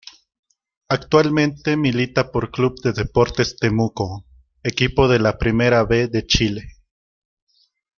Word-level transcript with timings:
Actualmente 0.89 1.77
milita 1.77 2.31
por 2.31 2.49
Club 2.49 2.73
de 2.81 2.91
Deportes 2.91 3.55
Temuco, 3.57 4.25
equipo 4.63 5.07
de 5.07 5.19
la 5.19 5.37
Primera 5.37 5.83
B 5.83 6.07
de 6.07 6.25
Chile. 6.25 6.73